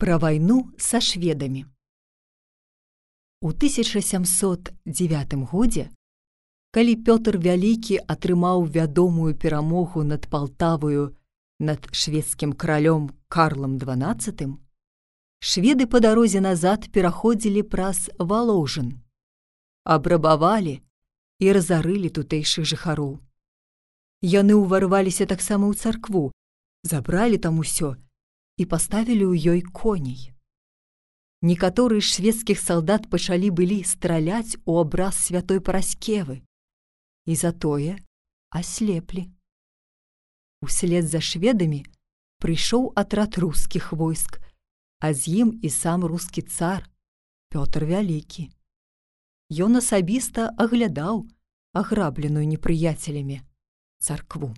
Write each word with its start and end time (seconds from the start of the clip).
Пра 0.00 0.16
вайну 0.16 0.72
са 0.78 1.00
шведамі. 1.00 1.66
У 3.42 3.48
1709 3.48 5.34
годзе, 5.50 5.90
калі 6.72 6.94
Пётр 7.04 7.36
вялікі 7.36 7.98
атрымаў 8.08 8.64
вядомую 8.64 9.36
перамогу 9.36 10.00
над 10.02 10.24
палтаваю 10.32 11.04
над 11.58 11.92
шведскім 11.92 12.56
каралём 12.56 13.12
Карлам 13.28 13.76
XII, 13.76 14.56
шведы 15.44 15.84
па 15.84 16.00
дарозе 16.00 16.40
назад 16.40 16.88
пераходзілі 16.88 17.68
праз 17.68 18.08
валожын, 18.16 19.04
абрабавалі 19.84 20.80
і 21.44 21.52
разарылі 21.52 22.08
тутэйшых 22.08 22.64
жыхароў. 22.64 23.20
Яны 24.24 24.56
ўварваліся 24.64 25.28
таксама 25.28 25.68
ў 25.68 25.76
царкву, 25.76 26.32
забралі 26.88 27.36
там 27.36 27.60
усё 27.60 28.00
і 28.60 28.68
паставілі 28.68 29.24
ў 29.32 29.56
ёй 29.56 29.60
коней. 29.64 30.36
Некаторыя 31.40 32.04
шведскіх 32.04 32.60
салдат 32.60 33.08
пачалі 33.08 33.48
былі 33.48 33.80
страляць 33.88 34.60
у 34.68 34.76
абраз 34.76 35.16
святой 35.16 35.64
параскевы 35.64 36.44
і 37.24 37.34
затое 37.40 37.96
аслеплі. 38.52 39.32
Услед 40.60 41.08
за 41.08 41.24
шведамі 41.24 41.80
прыйшоў 42.44 42.92
атрад 42.92 43.40
рускіх 43.40 43.92
войск, 43.96 44.36
а 45.00 45.16
з 45.16 45.40
ім 45.40 45.56
і 45.64 45.68
сам 45.72 46.04
рускі 46.04 46.44
цар 46.44 46.84
Пётр 47.50 47.88
вялікі. 47.88 48.52
Ён 49.50 49.80
асабіста 49.80 50.52
аглядаў 50.60 51.24
аграбленую 51.72 52.44
непрыяцелямі 52.46 53.40
царкву. 53.98 54.52